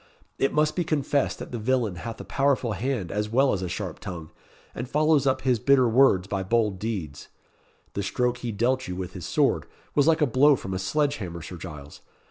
[0.39, 3.69] It must be confessed that the villain hath a powerful hand as well as a
[3.69, 4.31] sharp tongue,
[4.73, 7.27] and follows up his bitter words by bold deeds.
[7.93, 11.17] The stroke he dealt you with his sword was like a blow from a sledge
[11.17, 12.01] hammer, Sir Giles.